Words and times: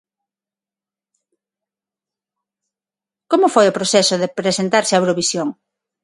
Como 3.31 3.47
foi 3.53 3.65
o 3.67 3.75
proceso 3.77 4.15
de 4.21 4.31
presentarse 4.39 4.93
a 4.93 4.99
Eurovisión? 5.01 5.47